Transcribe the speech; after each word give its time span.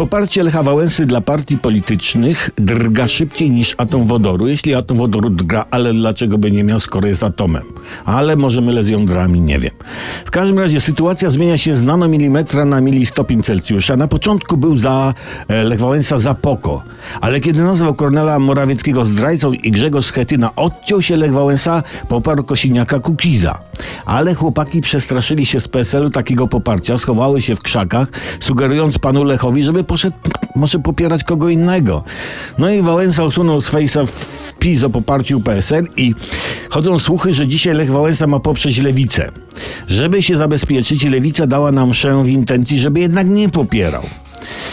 Poparcie 0.00 0.42
Lecha 0.42 0.62
Wałęsy 0.62 1.06
dla 1.06 1.20
partii 1.20 1.58
politycznych 1.58 2.50
drga 2.56 3.08
szybciej 3.08 3.50
niż 3.50 3.74
atom 3.78 4.04
wodoru. 4.04 4.48
Jeśli 4.48 4.74
atom 4.74 4.98
wodoru 4.98 5.30
drga, 5.30 5.64
ale 5.70 5.92
dlaczego 5.92 6.38
by 6.38 6.52
nie 6.52 6.64
miał, 6.64 6.80
skoro 6.80 7.08
jest 7.08 7.22
atomem? 7.22 7.62
Ale 8.04 8.36
może 8.36 8.60
mylę 8.60 8.82
z 8.82 8.88
jądrami, 8.88 9.40
nie 9.40 9.58
wiem. 9.58 9.74
W 10.24 10.30
każdym 10.30 10.58
razie 10.58 10.80
sytuacja 10.80 11.30
zmienia 11.30 11.58
się 11.58 11.76
z 11.76 11.82
nanomilimetra 11.82 12.64
na 12.64 12.80
milistopień 12.80 13.42
Celsjusza. 13.42 13.96
Na 13.96 14.08
początku 14.08 14.56
był 14.56 14.78
za 14.78 15.14
e, 15.48 15.64
Lech 15.64 15.80
Wałęsa 15.80 16.18
za 16.18 16.34
poko, 16.34 16.82
ale 17.20 17.40
kiedy 17.40 17.62
nazwał 17.62 17.94
Kornela 17.94 18.38
Morawieckiego 18.38 19.04
zdrajcą 19.04 19.52
i 19.52 19.70
Grzegorz 19.70 20.06
Schetyna 20.06 20.50
odciął 20.56 21.02
się 21.02 21.16
Lech 21.16 21.32
Wałęsa, 21.32 21.82
poparł 22.08 22.44
Kosiniaka 22.44 22.98
Kukiza. 22.98 23.58
Ale 24.04 24.34
chłopaki 24.34 24.80
przestraszyli 24.80 25.46
się 25.46 25.60
z 25.60 25.68
PSL-u 25.68 26.10
takiego 26.10 26.48
poparcia, 26.48 26.98
schowały 26.98 27.40
się 27.40 27.56
w 27.56 27.62
krzakach, 27.62 28.08
sugerując 28.40 28.98
panu 28.98 29.24
Lechowi, 29.24 29.62
żeby 29.62 29.84
poszedł 29.90 30.16
może 30.54 30.78
popierać 30.78 31.24
kogo 31.24 31.48
innego. 31.48 32.04
No 32.58 32.70
i 32.70 32.82
Wałęsa 32.82 33.24
usunął 33.24 33.60
z 33.60 33.68
fejsa 33.68 34.06
wpis 34.06 34.82
o 34.82 34.90
poparciu 34.90 35.40
PSL 35.40 35.88
i 35.96 36.14
chodzą 36.68 36.98
słuchy, 36.98 37.32
że 37.32 37.46
dzisiaj 37.46 37.74
Lech 37.74 37.90
Wałęsa 37.90 38.26
ma 38.26 38.40
poprzeć 38.40 38.78
lewicę. 38.78 39.30
Żeby 39.86 40.22
się 40.22 40.36
zabezpieczyć, 40.36 41.04
lewica 41.04 41.46
dała 41.46 41.72
nam 41.72 41.88
mszę 41.88 42.24
w 42.24 42.28
intencji, 42.28 42.78
żeby 42.78 43.00
jednak 43.00 43.28
nie 43.28 43.48
popierał. 43.48 44.02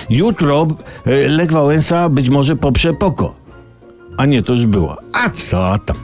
Jutro 0.10 0.68
e, 1.06 1.28
Lech 1.28 1.52
Wałęsa 1.52 2.10
być 2.10 2.30
może 2.30 2.56
poprze 2.56 2.94
Poko. 2.94 3.36
A 4.18 4.26
nie, 4.26 4.44
to 4.44 4.54
już 4.54 4.66
było. 4.66 4.98
A 5.14 5.30
co 5.30 5.80
tam? 5.86 5.98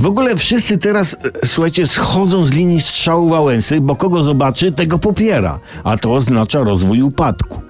W 0.00 0.06
ogóle 0.06 0.36
wszyscy 0.36 0.78
teraz, 0.78 1.16
e, 1.42 1.46
słuchajcie, 1.46 1.86
schodzą 1.86 2.44
z 2.44 2.50
linii 2.50 2.80
strzału 2.80 3.28
Wałęsy, 3.28 3.80
bo 3.80 3.96
kogo 3.96 4.22
zobaczy, 4.22 4.72
tego 4.72 4.98
popiera. 4.98 5.58
A 5.84 5.98
to 5.98 6.14
oznacza 6.14 6.58
rozwój 6.58 7.02
upadku. 7.02 7.66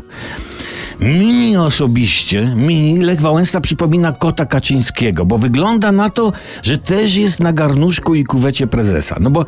Mi 1.00 1.56
osobiście, 1.56 2.52
mi 2.56 2.98
Lech 2.98 3.20
Wałęsa 3.20 3.60
przypomina 3.60 4.12
kota 4.12 4.46
Kaczyńskiego, 4.46 5.26
bo 5.26 5.38
wygląda 5.38 5.92
na 5.92 6.10
to, 6.10 6.32
że 6.62 6.78
też 6.78 7.14
jest 7.14 7.40
na 7.40 7.52
garnuszku 7.52 8.14
i 8.14 8.24
kuwecie 8.24 8.66
prezesa. 8.66 9.16
No 9.20 9.30
bo 9.30 9.44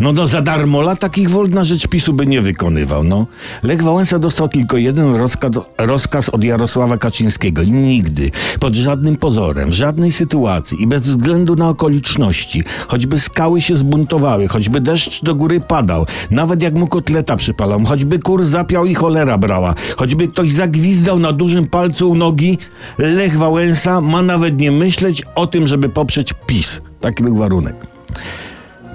no, 0.00 0.12
no 0.12 0.26
za 0.26 0.42
darmola 0.42 0.96
takich 0.96 1.30
wol 1.30 1.50
na 1.50 1.64
rzecz 1.64 1.86
PiSu 1.86 2.12
by 2.12 2.26
nie 2.26 2.40
wykonywał. 2.40 3.04
No. 3.04 3.26
Lech 3.62 3.82
Wałęsa 3.82 4.18
dostał 4.18 4.48
tylko 4.48 4.76
jeden 4.76 5.16
rozkaz, 5.16 5.50
rozkaz 5.78 6.28
od 6.28 6.44
Jarosława 6.44 6.98
Kaczyńskiego. 6.98 7.64
Nigdy, 7.64 8.30
pod 8.60 8.74
żadnym 8.74 9.16
pozorem, 9.16 9.70
w 9.70 9.74
żadnej 9.74 10.12
sytuacji 10.12 10.82
i 10.82 10.86
bez 10.86 11.02
względu 11.02 11.56
na 11.56 11.68
okoliczności, 11.68 12.64
choćby 12.88 13.20
skały 13.20 13.60
się 13.60 13.76
zbuntowały, 13.76 14.48
choćby 14.48 14.80
deszcz 14.80 15.24
do 15.24 15.34
góry 15.34 15.60
padał, 15.60 16.06
nawet 16.30 16.62
jak 16.62 16.74
mu 16.74 16.86
kotleta 16.86 17.36
przypalał, 17.36 17.84
choćby 17.84 18.18
kur 18.18 18.44
zapiał 18.44 18.86
i 18.86 18.94
cholera 18.94 19.38
brała, 19.38 19.74
choćby 19.96 20.28
ktoś 20.28 20.52
zagwizdał 20.52 20.89
gwizdał 20.90 21.18
na 21.18 21.32
dużym 21.32 21.66
palcu 21.66 22.10
u 22.10 22.14
nogi, 22.14 22.58
Lech 22.98 23.38
Wałęsa 23.38 24.00
ma 24.00 24.22
nawet 24.22 24.58
nie 24.58 24.72
myśleć 24.72 25.22
o 25.34 25.46
tym, 25.46 25.66
żeby 25.66 25.88
poprzeć 25.88 26.34
PiS. 26.46 26.80
Taki 27.00 27.22
był 27.22 27.36
warunek. 27.36 27.74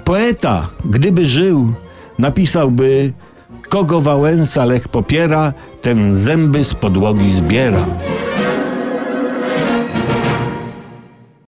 Poeta, 0.04 0.68
gdyby 0.84 1.26
żył, 1.26 1.72
napisałby 2.18 3.12
kogo 3.68 4.00
Wałęsa 4.00 4.64
Lech 4.64 4.88
popiera, 4.88 5.52
ten 5.82 6.16
zęby 6.16 6.64
z 6.64 6.74
podłogi 6.74 7.32
zbiera. 7.32 7.86